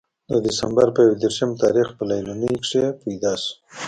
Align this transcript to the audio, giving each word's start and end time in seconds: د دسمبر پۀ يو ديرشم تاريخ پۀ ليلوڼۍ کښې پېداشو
د 0.29 0.31
دسمبر 0.45 0.87
پۀ 0.95 1.01
يو 1.07 1.15
ديرشم 1.21 1.51
تاريخ 1.63 1.87
پۀ 1.97 2.03
ليلوڼۍ 2.09 2.53
کښې 2.63 2.83
پېداشو 3.01 3.53